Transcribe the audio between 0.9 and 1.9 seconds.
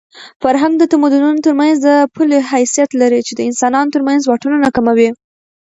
تمدنونو ترمنځ د